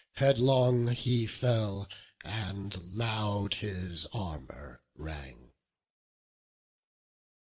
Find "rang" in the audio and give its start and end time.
4.95-5.51